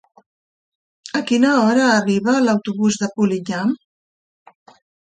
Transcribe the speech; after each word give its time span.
A 1.19 1.21
quina 1.31 1.51
hora 1.65 1.85
arriba 1.99 2.35
l'autobús 2.49 2.99
de 3.05 3.13
Polinyà? 3.21 3.65